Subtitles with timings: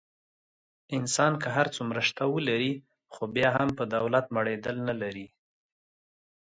[0.97, 2.73] انسان که هر څومره شته ولري.
[3.13, 5.27] خو بیا هم په دولت مړېدل نه لري.